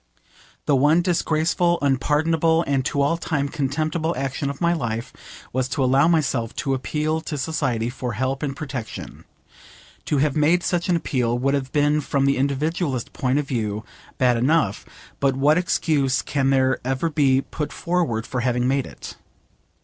The 0.65 0.75
one 0.75 1.03
disgraceful, 1.03 1.77
unpardonable, 1.79 2.63
and 2.65 2.83
to 2.85 3.03
all 3.03 3.17
time 3.17 3.47
contemptible 3.49 4.15
action 4.17 4.49
of 4.49 4.59
my 4.59 4.73
life 4.73 5.13
was 5.53 5.67
to 5.69 5.83
allow 5.83 6.07
myself 6.07 6.55
to 6.55 6.73
appeal 6.73 7.21
to 7.21 7.37
society 7.37 7.87
for 7.87 8.13
help 8.13 8.41
and 8.41 8.55
protection. 8.55 9.25
To 10.05 10.17
have 10.17 10.35
made 10.35 10.63
such 10.63 10.89
an 10.89 10.95
appeal 10.95 11.37
would 11.37 11.53
have 11.53 11.71
been 11.71 12.01
from 12.01 12.25
the 12.25 12.37
individualist 12.37 13.13
point 13.13 13.37
of 13.37 13.47
view 13.47 13.85
bad 14.17 14.37
enough, 14.37 14.87
but 15.19 15.35
what 15.35 15.59
excuse 15.59 16.23
can 16.23 16.49
there 16.49 16.79
ever 16.83 17.11
be 17.11 17.41
put 17.41 17.71
forward 17.71 18.25
for 18.25 18.39
having 18.39 18.67
made 18.67 18.87
it? 18.87 19.17